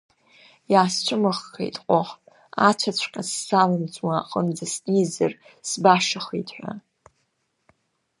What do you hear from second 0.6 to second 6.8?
Иаасцәымыӷхеит, ҟох, ацәаҵәҟьа сзалымҵуа аҟынӡа снеизар сбашахеит ҳәа.